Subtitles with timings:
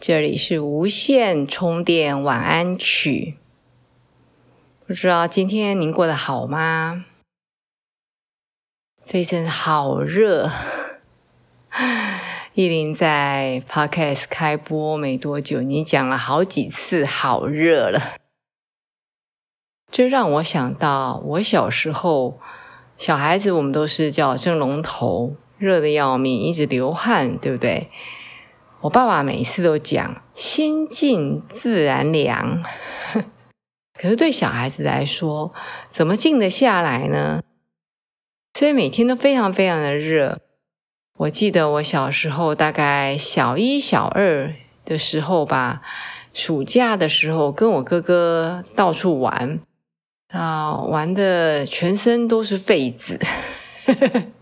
[0.00, 3.34] 这里是无线充电晚安曲。
[4.86, 7.04] 不知道今天您过得好吗？
[9.04, 10.52] 这一阵好热。
[12.54, 18.14] 依林在 Podcast 开播没多久，你讲了好几次好热了，
[19.90, 22.38] 这让我想到我小时候，
[22.96, 27.88] 小孩子我们都是叫蒸龙头，热的要命，一直流汗，对不对？
[28.82, 32.62] 我爸爸每次都讲“心静自然凉”，
[34.00, 35.52] 可是对小孩子来说，
[35.90, 37.42] 怎么静得下来呢？
[38.56, 40.38] 所以每天都非常非常的热。
[41.18, 44.54] 我记得我小时候，大概小一、小二
[44.84, 45.82] 的时候吧，
[46.32, 49.58] 暑假的时候跟我哥哥到处玩，
[50.28, 53.18] 啊，玩的全身都是痱子。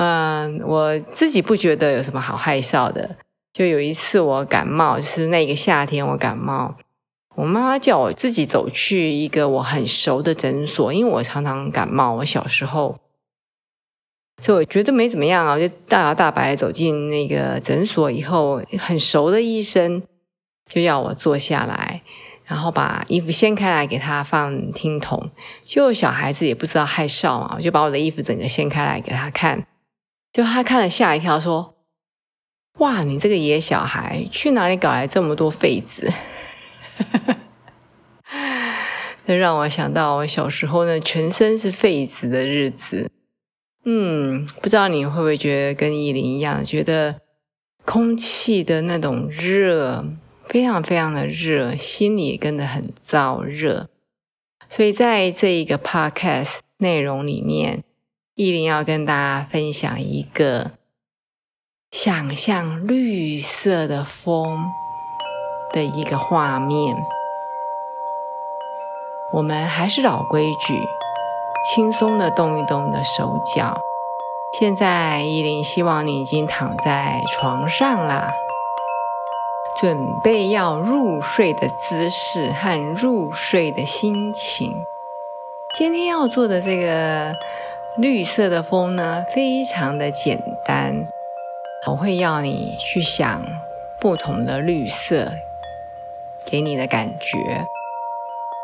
[0.00, 3.16] 嗯，我自己不觉得有什么好害臊的。
[3.52, 6.76] 就有一次我感冒，是那个夏天我感冒，
[7.34, 12.96] 我妈妈叫我自己走去一个我很熟的诊所，因为我常常感冒，我小时候，
[14.40, 20.02] 所以我觉得没怎么样啊，我就大摇大摆走进那个诊所以后，很熟的医生
[20.66, 22.00] 就要我坐下来，
[22.46, 25.28] 然后把衣服掀开来给他放听筒，
[25.66, 29.66] 就小孩子也不知道害臊嘛，我就把我的衣服整个掀开来给他看，
[30.32, 31.76] 就他看了吓一跳，说。
[32.78, 36.10] 哇，你这个野小孩，去哪里搞来这么多痱子？
[39.26, 43.10] 这让我想到我小时候呢，全身是痱子的日子。
[43.84, 47.20] 嗯，不知道你会不会觉得跟依林一样，觉得
[47.84, 50.04] 空气的那种热，
[50.46, 53.90] 非常非常的热，心里也跟着很燥热。
[54.70, 57.82] 所以在这一个 podcast 内容里面，
[58.40, 60.70] 依林要跟大家分享一个。
[61.90, 64.64] 想象绿色的风
[65.74, 66.96] 的一个画面，
[69.34, 70.80] 我们还是老规矩，
[71.68, 73.78] 轻松的动一动你的手脚。
[74.58, 78.30] 现在依林希望你已经躺在床上啦，
[79.78, 84.72] 准备要入睡的姿势和入睡的心情。
[85.76, 87.32] 今天要做的这个
[87.96, 91.08] 绿色的风呢，非常的简单。
[91.86, 93.42] 我会要你去想
[93.98, 95.32] 不同的绿色
[96.44, 97.66] 给你的感觉。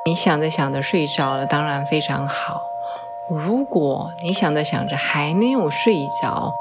[0.07, 2.61] 你想着想着睡着了，当然非常好。
[3.29, 6.55] 如果你想着想着还没有睡着，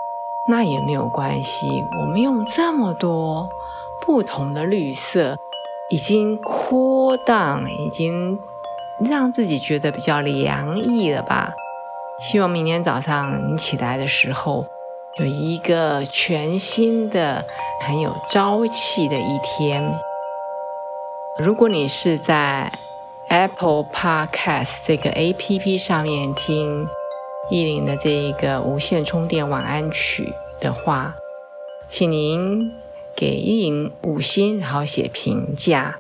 [0.50, 1.68] 那也没有关系。
[2.02, 3.48] 我们用这么多
[4.02, 5.38] 不同的绿色，
[5.90, 8.40] 已经扩荡，已经
[9.00, 11.54] 让自己觉得比较凉意了吧？
[12.20, 14.66] 希望明天早上你起来的时候。
[15.18, 17.46] 有一个全新的、
[17.80, 19.98] 很有朝气的一天。
[21.38, 22.70] 如果你是在
[23.30, 26.86] Apple Podcast 这个 A P P 上面听
[27.50, 31.16] 意林的这一个无线充电晚安曲的话，
[31.88, 32.74] 请您
[33.16, 35.98] 给意林五星，然后写评价。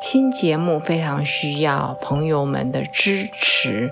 [0.00, 3.90] 新节目非常需要朋友们的支持，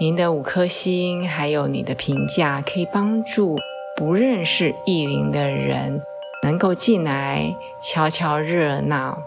[0.00, 3.54] 您的五颗星还有你的评价，可以帮助。
[3.94, 6.02] 不认识意林的人
[6.42, 9.18] 能够进来瞧瞧热闹，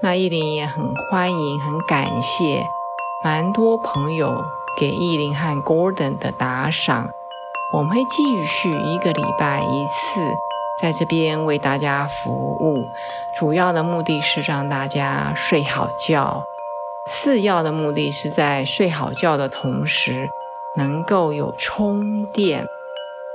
[0.00, 2.64] 那意林也很欢迎，很感谢，
[3.24, 4.44] 蛮多朋友
[4.78, 7.10] 给意林和 Gordon 的打赏。
[7.72, 10.20] 我们会继续一个礼拜一次
[10.80, 12.76] 在这边为大家服务，
[13.36, 16.44] 主要的目的是让大家睡好觉，
[17.10, 20.28] 次要的目的是在睡好觉的同时
[20.76, 22.64] 能够有充电。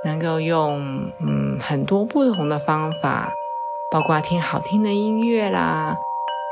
[0.04, 3.34] 能够用嗯很多不同的方法，
[3.90, 5.98] 包括听好听的音乐啦，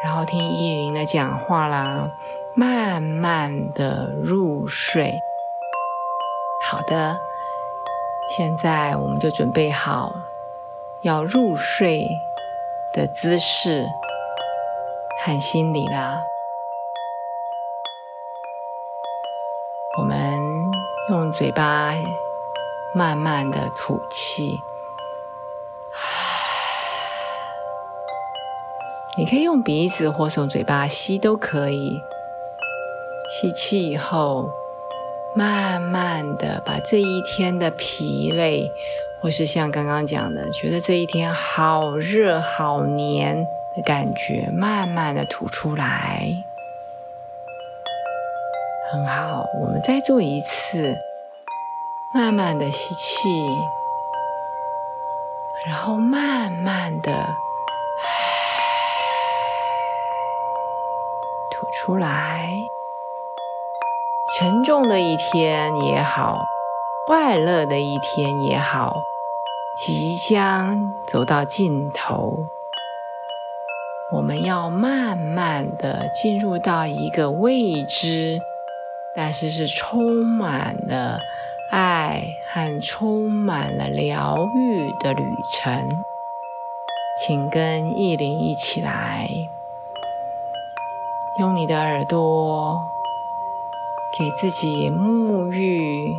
[0.03, 2.09] 然后听依林的讲话啦，
[2.55, 5.13] 慢慢的入睡。
[6.67, 7.15] 好的，
[8.35, 10.15] 现在我们就准备好
[11.03, 12.07] 要入睡
[12.91, 13.85] 的姿势
[15.23, 16.23] 和心理啦。
[19.97, 20.71] 我们
[21.09, 21.93] 用嘴巴。
[22.95, 24.61] 慢慢的吐气，
[29.17, 31.99] 你可以用鼻子或从嘴巴吸都可以。
[33.31, 34.51] 吸气以后，
[35.35, 38.71] 慢慢的把这一天的疲累，
[39.23, 46.43] 或是像刚刚讲的，觉得这一天好热、好黏的感觉，慢慢的吐出来。
[48.93, 50.95] 很好，我们再做一次，
[52.13, 53.27] 慢慢的吸气，
[55.65, 57.11] 然后慢慢的
[61.49, 62.47] 吐出来。
[64.37, 66.43] 沉重的一天也好，
[67.07, 68.93] 快乐的一天也好，
[69.75, 72.45] 即将走到尽头。
[74.11, 78.39] 我们要慢慢的进入到一个未知。
[79.15, 81.19] 但是是充满了
[81.71, 86.03] 爱和充满了疗愈的旅程，
[87.19, 89.29] 请跟意林一起来，
[91.39, 92.79] 用你的耳朵
[94.17, 96.15] 给自己沐浴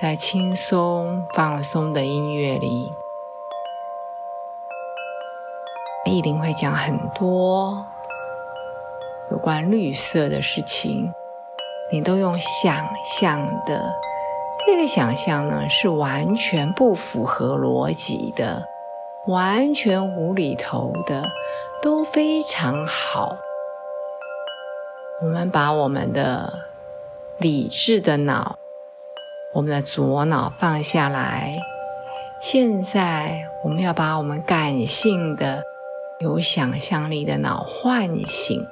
[0.00, 2.92] 在轻松放松的音乐里。
[6.04, 7.86] 意林会讲很多
[9.30, 11.14] 有关绿色的事情。
[11.92, 13.92] 你都用想象的，
[14.66, 18.66] 这个想象呢是完全不符合逻辑的，
[19.26, 21.22] 完全无厘头的，
[21.82, 23.36] 都非常好。
[25.20, 26.50] 我们把我们的
[27.36, 28.56] 理智的脑，
[29.52, 31.58] 我们的左脑放下来，
[32.40, 35.62] 现在我们要把我们感性的、
[36.20, 38.66] 有想象力的脑唤醒。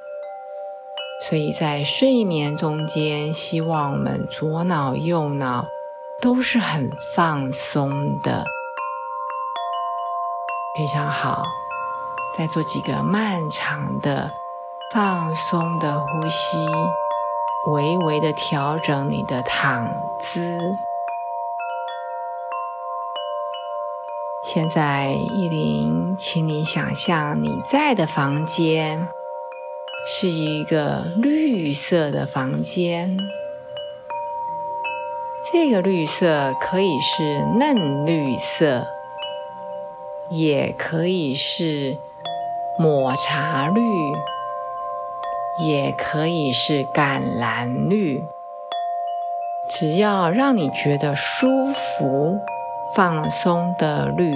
[1.28, 5.66] 所以在睡眠中间，希望我们左脑、右脑
[6.20, 7.90] 都是很放松
[8.22, 8.44] 的，
[10.76, 11.42] 非常好。
[12.38, 14.30] 再做几个漫长的
[14.94, 16.56] 放松的呼吸，
[17.70, 19.86] 微微的调整你的躺
[20.18, 20.58] 姿。
[24.42, 29.06] 现在，依林，请你想象你在的房间。
[30.06, 33.16] 是一个绿色的房间，
[35.52, 38.86] 这个绿色可以是嫩绿色，
[40.30, 41.96] 也可以是
[42.78, 43.80] 抹茶绿，
[45.58, 48.24] 也可以是橄榄绿，
[49.68, 52.38] 只要让你觉得舒服、
[52.96, 54.32] 放松的绿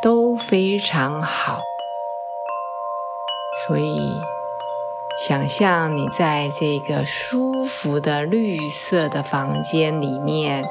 [0.00, 1.60] 都非常好，
[3.66, 4.37] 所以。
[5.26, 10.62] 想象你在这个舒服的绿色的房间里面，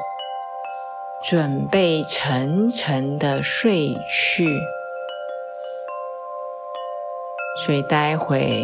[1.22, 4.48] 准备沉沉的睡去。
[7.66, 8.64] 所以待会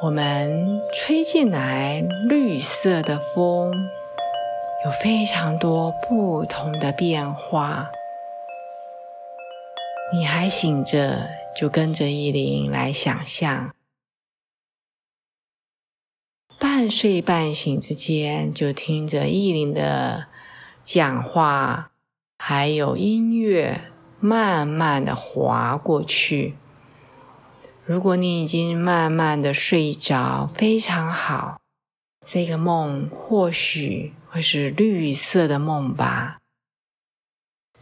[0.00, 3.72] 我们吹进来绿色的风，
[4.84, 7.90] 有非常多不同的变化。
[10.12, 13.73] 你还醒着，就跟着依林来想象。
[16.84, 20.26] 半睡半醒之间，就听着意林的
[20.84, 21.92] 讲话，
[22.36, 26.56] 还有音乐，慢慢的滑过去。
[27.86, 31.56] 如果你已经慢慢的睡着，非常好。
[32.26, 36.36] 这个梦或许会是绿色的梦吧，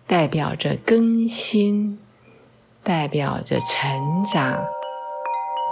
[0.06, 1.99] 代表着更新，
[2.85, 4.64] 代表着成长，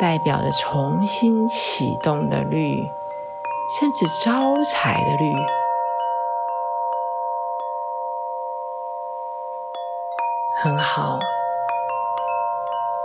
[0.00, 2.82] 代表着重新启动的绿。
[3.78, 5.32] 甚至招财的绿，
[10.60, 11.20] 很好。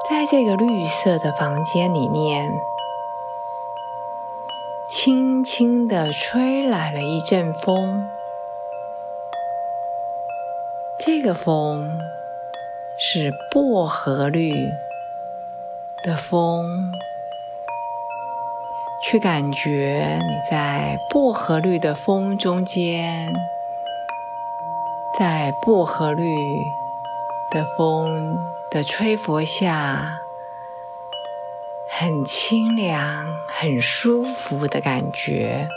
[0.10, 2.52] 在这个绿色的房间里面，
[4.88, 8.10] 轻轻的吹来了一阵风。
[10.98, 12.00] 这个风
[12.98, 14.52] 是薄荷绿
[16.04, 16.92] 的风。
[19.16, 23.32] 去感觉你在薄荷绿的风中间，
[25.18, 26.66] 在薄荷绿
[27.50, 28.38] 的风
[28.70, 30.20] 的吹拂下，
[31.88, 35.70] 很清凉、很舒服的感觉。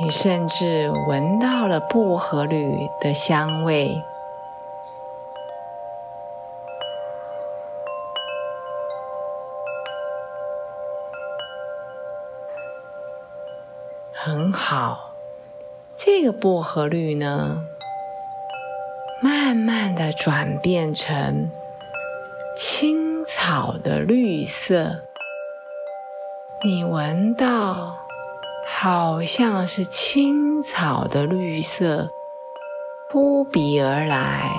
[0.00, 4.00] 你甚至闻到了薄荷绿的香味。
[14.26, 15.12] 很好，
[15.96, 17.64] 这个薄荷绿呢，
[19.22, 21.48] 慢慢的转变成
[22.58, 24.96] 青草的绿色，
[26.64, 27.94] 你闻到
[28.66, 32.10] 好像是青草的绿色
[33.08, 34.50] 扑鼻而来，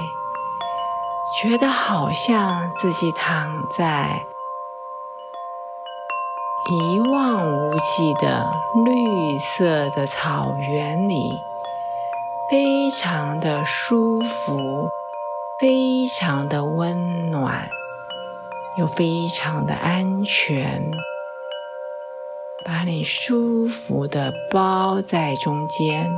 [1.43, 4.21] 觉得好像自己躺在。
[6.67, 8.51] 一望无际的
[8.83, 11.31] 绿色的草原里，
[12.49, 14.89] 非常的舒服，
[15.59, 17.69] 非常的温暖，
[18.79, 20.89] 又非常的安全，
[22.65, 26.09] 把你舒服的包在中间。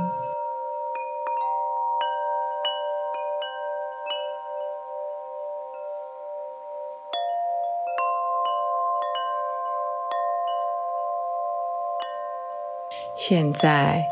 [13.28, 14.08] 现在，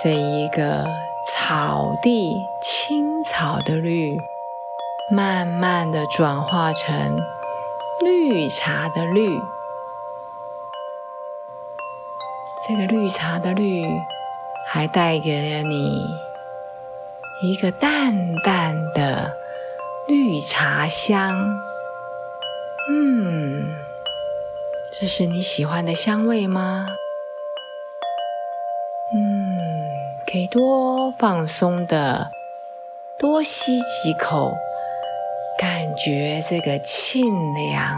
[0.00, 0.84] 这一个
[1.26, 4.16] 草地青草的绿，
[5.10, 7.18] 慢慢的转化成
[8.00, 9.28] 绿茶的绿。
[12.68, 13.82] 这个绿茶的绿，
[14.68, 16.06] 还带给了你
[17.42, 19.32] 一个淡淡的
[20.06, 21.58] 绿茶香。
[22.88, 23.87] 嗯。
[25.00, 26.84] 这是你喜欢的香味吗？
[29.14, 29.56] 嗯，
[30.26, 32.32] 可以多放松的，
[33.16, 34.52] 多吸几口，
[35.56, 37.22] 感觉这个沁
[37.54, 37.96] 凉。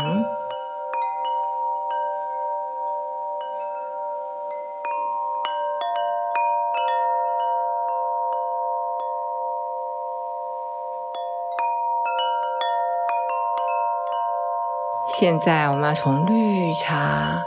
[15.21, 17.43] 现在我们要从绿茶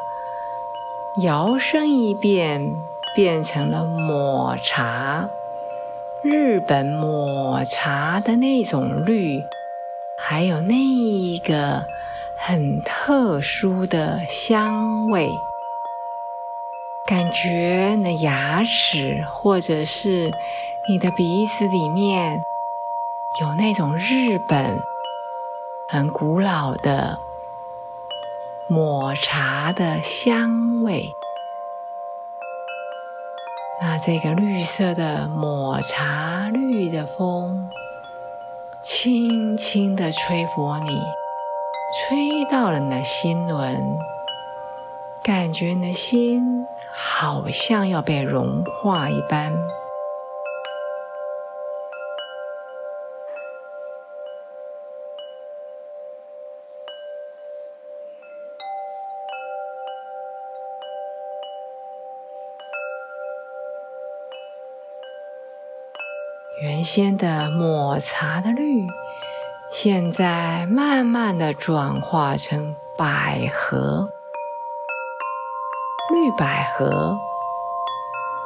[1.24, 2.62] 摇身一变，
[3.16, 5.28] 变成了抹茶。
[6.24, 9.42] 日本抹茶的那种绿，
[10.20, 10.76] 还有那
[11.44, 11.84] 个
[12.38, 15.32] 很特殊的香味，
[17.08, 20.30] 感觉你的牙齿或者是
[20.88, 22.40] 你的鼻子里面
[23.42, 24.80] 有那种日本
[25.90, 27.18] 很古老的。
[28.70, 31.06] 抹茶的香味，
[33.82, 37.70] 那这个绿色的抹茶绿的风，
[38.82, 41.02] 轻轻的吹拂你，
[42.00, 43.78] 吹到了你的心轮，
[45.22, 46.66] 感觉你的心
[46.96, 49.54] 好像要被融化一般。
[66.64, 68.88] 原先的抹茶的绿，
[69.70, 74.14] 现在慢慢的转化成百合、
[76.10, 77.18] 绿百合、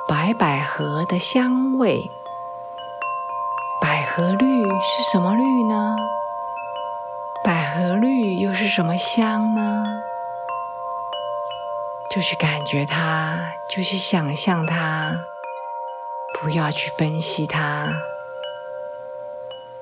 [0.07, 2.09] 白百合的香味。
[3.79, 5.95] 百合绿是什么绿呢？
[7.45, 9.83] 百合绿又是什么香呢？
[12.09, 13.37] 就去感觉它，
[13.69, 15.19] 就去想象它。
[16.41, 17.87] 不要去分析它，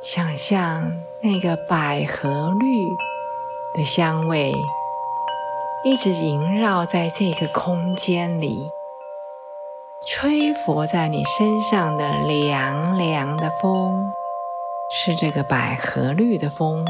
[0.01, 2.89] 想象那个百合绿
[3.73, 4.53] 的香味
[5.83, 8.71] 一直萦绕在这个空间里，
[10.07, 14.13] 吹拂在你身上的凉凉的风，
[14.89, 16.85] 是这个百合绿的风。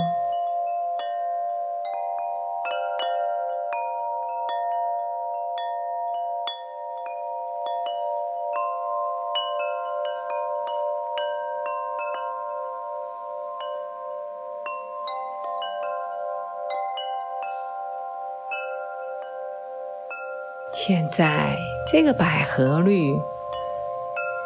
[20.88, 21.58] 现在，
[21.92, 23.20] 这个百合绿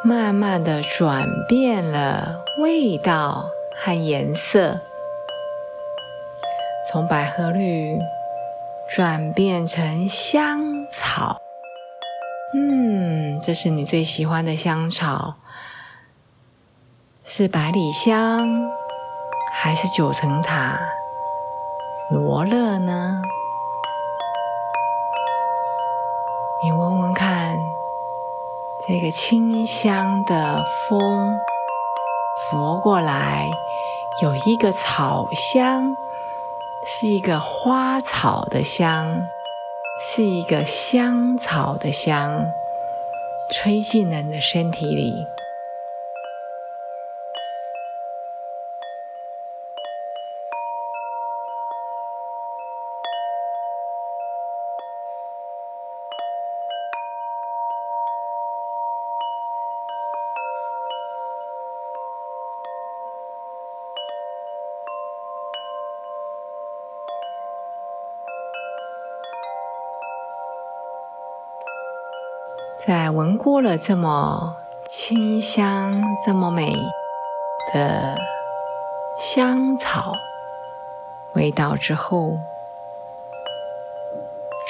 [0.06, 4.80] 慢慢的转变了味道和颜色，
[6.90, 8.00] 从百合绿
[8.90, 11.42] 转变成香草。
[12.54, 15.34] 嗯，这是你最喜欢的香草，
[17.26, 18.72] 是百里香
[19.52, 20.80] 还是九层塔、
[22.10, 23.22] 罗勒呢？
[26.62, 27.58] 你闻闻看，
[28.92, 31.38] 这个清香的风
[32.50, 33.48] 拂过来，
[34.24, 35.96] 有一个草香，
[36.84, 39.28] 是一个花草的香，
[40.02, 42.52] 是一个香草的香。
[43.52, 45.28] 吹进了你的身体里。
[72.88, 74.56] 在闻过了这么
[74.88, 76.74] 清香、这么美
[77.74, 78.16] 的
[79.18, 80.14] 香草
[81.36, 82.38] 味道之后，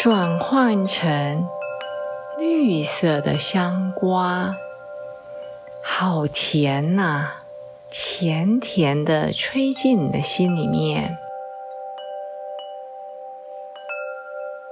[0.01, 1.48] 转换成
[2.39, 4.56] 绿色的香瓜，
[5.84, 7.34] 好甜呐！
[7.92, 11.20] 甜甜的吹进你的心里面。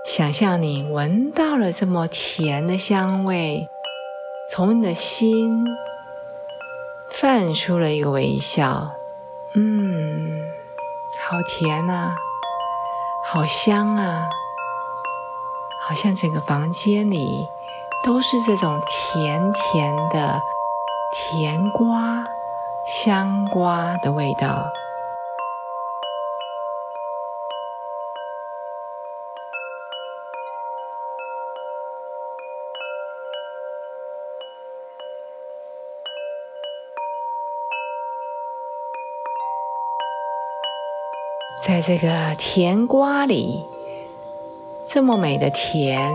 [0.06, 3.70] 想象你闻到了这么甜的香味，
[4.50, 5.66] 从你的心
[7.10, 8.92] 泛出了一个微笑。
[9.56, 10.42] 嗯，
[11.20, 12.16] 好甜啊，
[13.26, 14.30] 好香啊，
[15.88, 17.48] 好像整个房间里
[18.06, 20.40] 都是这种甜甜的
[21.14, 22.24] 甜瓜、
[23.04, 24.66] 香瓜的味道。
[41.66, 43.66] 在这个甜瓜里，
[44.90, 46.12] 这么美的甜，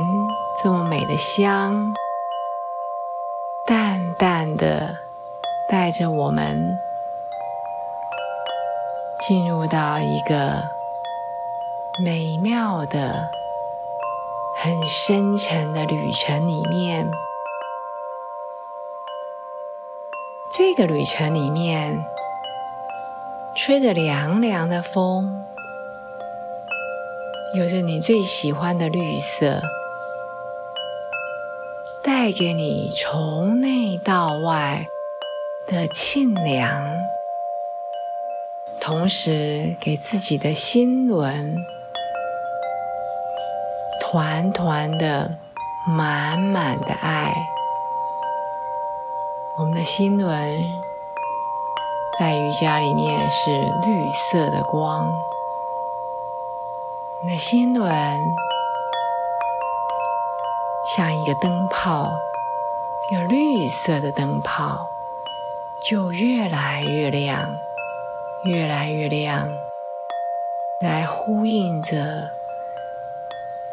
[0.62, 1.92] 这么美的香，
[3.66, 4.94] 淡淡的
[5.68, 6.74] 带着我们
[9.26, 10.62] 进入到一个
[12.02, 13.28] 美妙的、
[14.56, 17.10] 很深沉的旅程里面。
[20.56, 22.02] 这个旅程里面。
[23.64, 25.44] 吹着凉凉的风，
[27.56, 29.62] 有着你最喜欢的绿色，
[32.02, 34.84] 带给你从内到外
[35.68, 36.82] 的沁凉，
[38.80, 41.54] 同时给自己的心轮
[44.00, 45.30] 团团的
[45.96, 47.32] 满满的爱，
[49.60, 50.81] 我们的心轮。
[52.18, 55.10] 在瑜伽里面是绿色的光，
[57.24, 57.90] 你的心轮
[60.94, 62.12] 像一个灯泡，
[63.12, 64.78] 有绿色的灯泡
[65.88, 67.40] 就越来越亮，
[68.44, 69.48] 越来越亮，
[70.82, 72.28] 来呼应着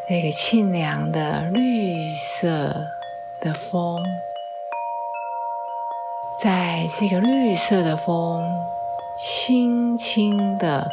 [0.10, 2.74] 那个清凉的绿色
[3.42, 4.02] 的风。
[6.42, 8.42] 在这个绿色的风
[9.18, 10.88] 轻轻的、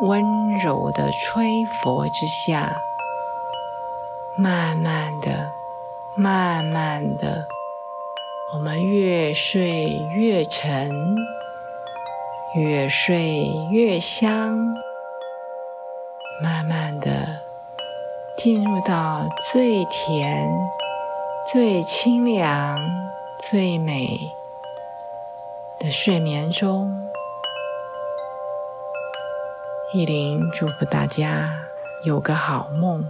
[0.00, 2.74] 温柔的吹拂之下，
[4.36, 5.46] 慢慢的、
[6.16, 7.44] 慢慢的，
[8.54, 10.90] 我们越睡越沉，
[12.56, 14.58] 越睡越香，
[16.42, 17.28] 慢慢的
[18.36, 20.50] 进入到最甜、
[21.52, 22.76] 最清凉、
[23.48, 24.08] 最美。
[25.82, 26.88] 的睡眠中，
[29.92, 31.50] 意林祝福大家
[32.04, 33.04] 有个好梦。